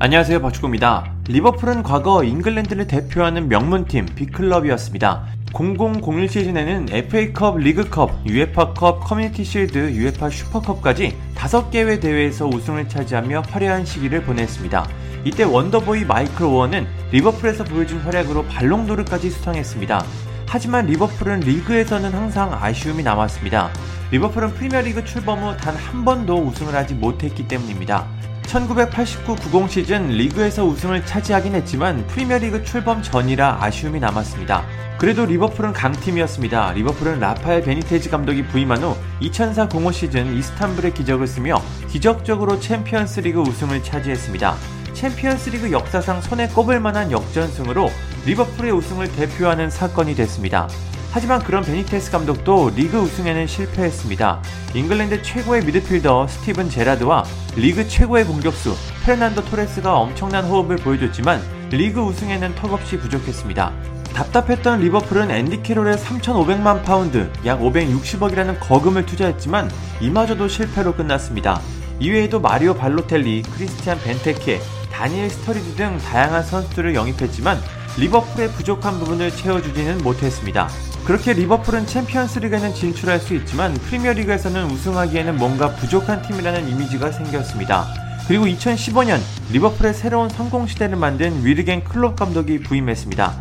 [0.00, 1.14] 안녕하세요 박축구입니다.
[1.28, 5.24] 리버풀은 과거 잉글랜드를 대표하는 명문팀 빅클럽이었습니다.
[5.52, 14.24] 0001 시즌에는 FA컵, 리그컵, UEFA컵, 커뮤니티 실드, UEFA 슈퍼컵까지 5개의 대회에서 우승을 차지하며 화려한 시기를
[14.24, 14.88] 보냈습니다.
[15.24, 20.04] 이때 원더보이 마이클 오웬은 리버풀에서 보여준 활약으로 발롱도르까지 수상했습니다.
[20.48, 23.70] 하지만 리버풀은 리그에서는 항상 아쉬움이 남았습니다.
[24.10, 28.06] 리버풀은 프리미어리그 출범 후 단 한 번도 우승을 하지 못했기 때문입니다.
[28.46, 34.64] 1989-90 시즌 리그에서 우승을 차지하긴 했지만 프리미어리그 출범 전이라 아쉬움이 남았습니다.
[34.98, 36.72] 그래도 리버풀은 강팀이었습니다.
[36.72, 44.54] 리버풀은 라파엘 베니테즈 감독이 부임한 후 2004-05 시즌 이스탄불의 기적을 쓰며 기적적으로 챔피언스리그 우승을 차지했습니다.
[44.94, 47.90] 챔피언스리그 역사상 손에 꼽을 만한 역전승으로
[48.26, 50.68] 리버풀의 우승을 대표하는 사건이 됐습니다.
[51.14, 54.42] 하지만 그런 베니테스 감독도 리그 우승에는 실패했습니다.
[54.74, 61.40] 잉글랜드 최고의 미드필더 스티븐 제라드와 리그 최고의 공격수 페르난도 토레스가 엄청난 호흡을 보여줬지만
[61.70, 63.72] 리그 우승에는 턱없이 부족했습니다.
[64.12, 71.60] 답답했던 리버풀은 앤디 캐롤에 3,500만 파운드, 약 560억이라는 거금을 투자했지만 이마저도 실패로 끝났습니다.
[72.00, 77.60] 이외에도 마리오 발로텔리, 크리스티안 벤테케, 다니엘 스터리드 등 다양한 선수들을 영입했지만
[77.98, 80.68] 리버풀의 부족한 부분을 채워주지는 못했습니다.
[81.06, 87.86] 그렇게 리버풀은 챔피언스리그에는 진출할 수 있지만 프리미어리그에서는 우승하기에는 뭔가 부족한 팀이라는 이미지가 생겼습니다.
[88.26, 89.20] 그리고 2015년
[89.52, 93.34] 리버풀의 새로운 성공 시대를 만든 위르겐 클롭 감독이 부임했습니다.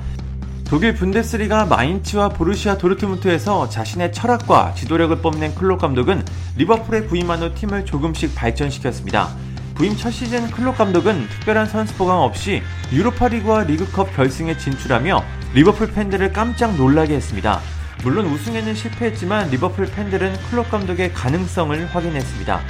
[0.66, 6.26] 독일 분데스리가 마인츠와 보르시아 도르트문트에서 자신의 철학과 지도력을 뽐낸 클롭 감독은
[6.58, 9.30] 리버풀에 부임한 후 팀을 조금씩 발전시켰습니다.
[9.76, 15.24] 부임 첫 시즌 클롭 감독은 특별한 선수 보강 없이 유로파리그와 리그컵 결승에 진출하며
[15.56, 17.60] 리버풀 팬들을 깜짝 놀라게 했습니다.
[18.04, 22.62] 물론 우승에는 실패했지만 리버풀 팬들은 클롭 감독의 가능성을 확인했습니다.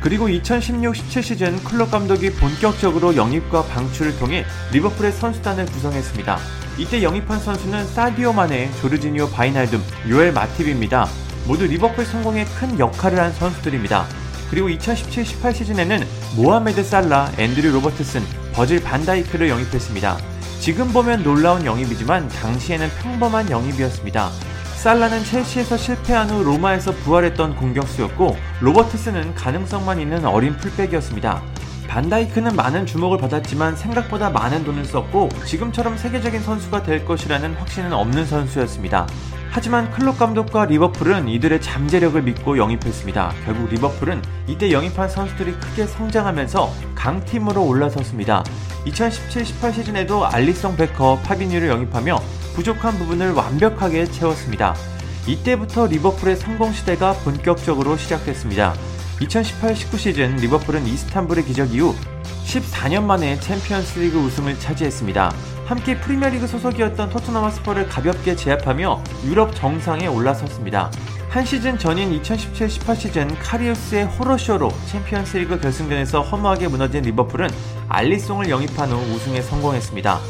[0.00, 6.38] 그리고 2016-17 시즌 클롭 감독이 본격적으로 영입과 방출을 통해 리버풀의 선수단을 구성했습니다.
[6.78, 11.08] 이때 영입한 선수는 사디오 마네, 조르지니오 바이날둠, 요엘 마팁입니다.
[11.46, 14.21] 모두 리버풀 성공에 큰 역할을 한 선수들입니다.
[14.52, 18.20] 그리고 2017-18 시즌에는 모하메드 살라, 앤드류 로버트슨,
[18.52, 20.18] 버질 반다이크를 영입했습니다.
[20.60, 24.28] 지금 보면 놀라운 영입이지만 당시에는 평범한 영입이었습니다.
[24.76, 31.42] 살라는 첼시에서 실패한 후 로마에서 부활했던 공격수였고 로버트슨은 가능성만 있는 어린 풀백이었습니다.
[31.88, 38.26] 반다이크는 많은 주목을 받았지만 생각보다 많은 돈을 썼고 지금처럼 세계적인 선수가 될 것이라는 확신은 없는
[38.26, 39.06] 선수였습니다.
[39.54, 43.34] 하지만 클롭 감독과 리버풀은 이들의 잠재력을 믿고 영입했습니다.
[43.44, 48.44] 결국 리버풀은 이때 영입한 선수들이 크게 성장하면서 강팀으로 올라섰습니다.
[48.86, 52.18] 2017-18 시즌에도 알리송 베커, 파비뉴를 영입하며
[52.54, 54.74] 부족한 부분을 완벽하게 채웠습니다.
[55.26, 58.72] 이때부터 리버풀의 성공 시대가 본격적으로 시작됐습니다.
[59.20, 61.94] 2018-19 시즌 리버풀은 이스탄불의 기적 이후
[62.46, 65.51] 14년 만에 챔피언스 리그 우승을 차지했습니다.
[65.64, 70.90] 함께 프리미어리그 소속이었던 토트넘 홋스퍼를 가볍게 제압하며 유럽 정상에 올라섰습니다.
[71.28, 77.48] 한 시즌 전인 2017-18 시즌 카리우스의 호러쇼로 챔피언스리그 결승전에서 허무하게 무너진 리버풀은
[77.88, 80.20] 알리송을 영입한 후 우승에 성공했습니다.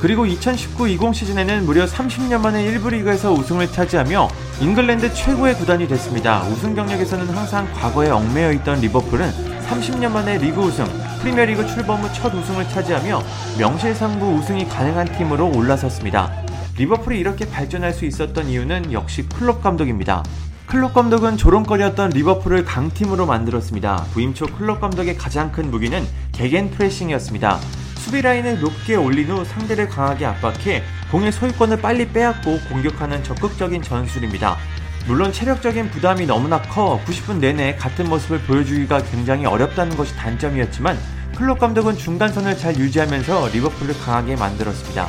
[0.00, 4.28] 그리고 2019-20 시즌에는 무려 30년 만에 1부 리그에서 우승을 차지하며
[4.60, 6.42] 잉글랜드 최고의 구단이 됐습니다.
[6.48, 9.30] 우승 경력에서는 항상 과거에 얽매여 있던 리버풀은
[9.68, 10.84] 30년 만에 리그 우승,
[11.22, 13.22] 프리미어리그 출범 후 첫 우승을 차지하며
[13.56, 16.32] 명실상부 우승이 가능한 팀으로 올라섰습니다.
[16.76, 20.24] 리버풀이 이렇게 발전할 수 있었던 이유는 역시 클롭 감독입니다.
[20.66, 24.06] 클롭 감독은 조롱거리였던 리버풀을 강팀으로 만들었습니다.
[24.12, 27.60] 부임 초 클롭 감독의 가장 큰 무기는 Gegenpressing이었습니다.
[27.98, 30.82] 수비 라인을 높게 올린 후 상대를 강하게 압박해
[31.12, 34.56] 공의 소유권을 빨리 빼앗고 공격하는 적극적인 전술입니다.
[35.06, 40.96] 물론 체력적인 부담이 너무나 커 90분 내내 같은 모습을 보여주기가 굉장히 어렵다는 것이 단점이었지만
[41.36, 45.08] 클롭 감독은 중간선을 잘 유지하면서 리버풀을 강하게 만들었습니다.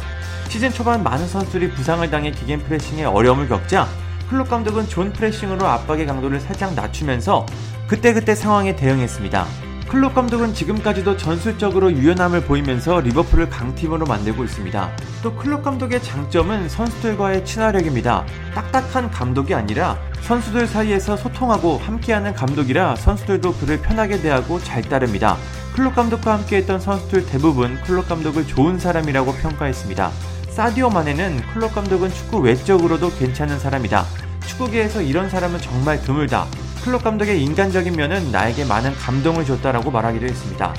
[0.49, 3.87] 시즌 초반 많은 선수들이 부상을 당해 Gegenpressing에 어려움을 겪자
[4.29, 7.45] 클롭 감독은 zone pressing으로 압박의 강도를 살짝 낮추면서
[7.87, 9.72] 그때그때 상황에 대응했습니다.
[9.93, 14.89] 클롭 감독은 지금까지도 전술적으로 유연함을 보이면서 리버풀을 강팀으로 만들고 있습니다.
[15.21, 18.25] 또 클롭 감독의 장점은 선수들과의 친화력입니다.
[18.55, 25.37] 딱딱한 감독이 아니라 선수들 사이에서 소통하고 함께하는 감독이라 선수들도 그를 편하게 대하고 잘 따릅니다.
[25.75, 30.09] 클롭 감독과 함께했던 선수들 대부분 클롭 감독을 좋은 사람이라고 평가했습니다.
[30.49, 34.05] 사디오 마네는 클롭 감독은 축구 외적으로도 괜찮은 사람이다.
[34.47, 36.47] 축구계에서 이런 사람은 정말 드물다.
[36.83, 40.73] 클롭 감독의 인간적인 면은 나에게 많은 감동을 줬다라고 말하기도 했습니다.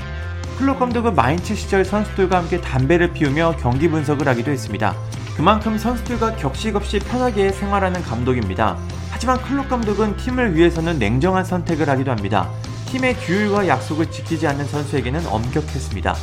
[0.59, 4.93] 클롭 감독은 마인츠 시절 선수들과 함께 담배를 피우며 경기 분석을 하기도 했습니다.
[5.35, 8.77] 그만큼 선수들과 격식 없이 편하게 생활하는 감독입니다.
[9.09, 12.51] 하지만 클롭 감독은 팀을 위해서는 냉정한 선택을 하기도 합니다.
[12.85, 16.15] 팀의 규율과 약속을 지키지 않는 선수에게는 엄격했습니다.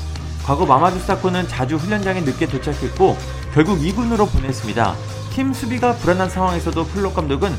[0.44, 3.17] 과거 마마두 사코는 자주 훈련장에 늦게 도착했고
[3.52, 4.94] 결국 2군으로 보냈습니다.
[5.32, 7.52] 팀 수비가 불안한 상황에서도 클롭 감독은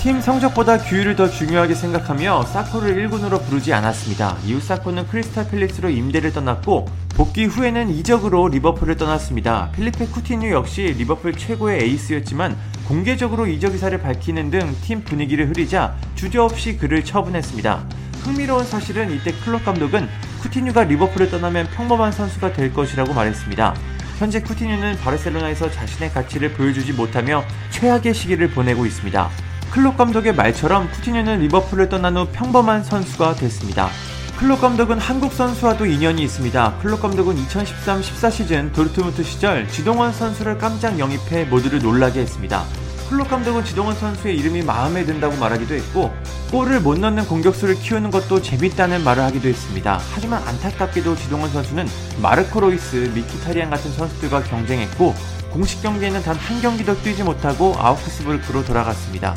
[0.00, 4.36] 팀 성적보다 규율을 더 중요하게 생각하며 사코를 1군으로 부르지 않았습니다.
[4.44, 6.86] 이후 사코는 크리스탈 팰리스로 임대를 떠났고
[7.16, 9.70] 복귀 후에는 이적으로 리버풀을 떠났습니다.
[9.74, 12.56] 필리페 쿠티뉴 역시 리버풀 최고의 에이스였지만
[12.86, 17.84] 공개적으로 이적 의사를 밝히는 등 팀 분위기를 흐리자 주저없이 그를 처분했습니다.
[18.22, 20.08] 흥미로운 사실은 이때 클롭 감독은
[20.42, 23.74] 쿠티뉴가 리버풀을 떠나면 평범한 선수가 될 것이라고 말했습니다.
[24.20, 29.47] 현재 쿠티뉴는 바르셀로나에서 자신의 가치를 보여주지 못하며 최악의 시기를 보내고 있습니다.
[29.70, 33.90] 클롭 감독의 말처럼 쿠티뉴는 리버풀을 떠난 후 평범한 선수가 됐습니다.
[34.38, 36.78] 클롭 감독은 한국 선수와도 인연이 있습니다.
[36.80, 42.64] 클롭 감독은 2013-14 시즌 도르트문트 시절 지동원 선수를 깜짝 영입해 모두를 놀라게 했습니다.
[43.10, 46.14] 클롭 감독은 지동원 선수의 이름이 마음에 든다고 말하기도 했고
[46.50, 49.98] 골을 못 넣는 공격수를 키우는 것도 재밌다는 말을 하기도 했습니다.
[50.12, 51.86] 하지만 안타깝게도 지동원 선수는
[52.22, 55.14] 마르코 로이스, 미키타리안 같은 선수들과 경쟁했고
[55.58, 59.34] 공식 경기에는 단 한 경기도 뛰지 못하고 아우크스부르크로 돌아갔습니다.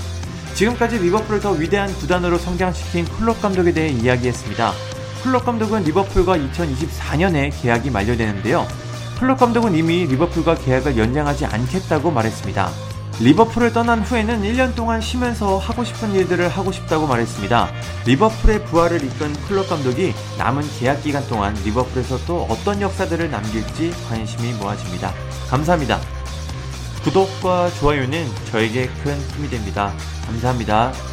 [0.53, 4.71] 지금까지 리버풀을 더 위대한 구단으로 성장시킨 클롭 감독에 대해 이야기했습니다.
[5.23, 8.67] 클롭 감독은 리버풀과 2024년에 계약이 만료되는데요.
[9.19, 12.90] 클롭 감독은 이미 리버풀과 계약을 연장하지 않겠다고 말했습니다.
[13.19, 17.71] 리버풀을 떠난 후에는 1년 동안 쉬면서 하고 싶은 일들을 하고 싶다고 말했습니다.
[18.05, 24.53] 리버풀의 부활을 이끈 클럽 감독이 남은 계약 기간 동안 리버풀에서 또 어떤 역사들을 남길지 관심이
[24.53, 25.13] 모아집니다.
[25.49, 25.99] 감사합니다.
[27.03, 29.93] 구독과 좋아요는 저에게 큰 힘이 됩니다.
[30.25, 31.10] 감사합니다.